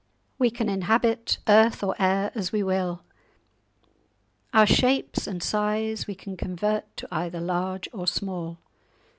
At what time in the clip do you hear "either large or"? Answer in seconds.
7.11-8.07